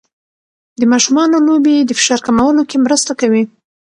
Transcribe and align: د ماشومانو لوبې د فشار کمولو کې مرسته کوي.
د 0.79 0.81
ماشومانو 0.91 1.37
لوبې 1.47 1.75
د 1.83 1.91
فشار 1.99 2.19
کمولو 2.27 2.61
کې 2.69 2.77
مرسته 2.85 3.11
کوي. 3.21 3.43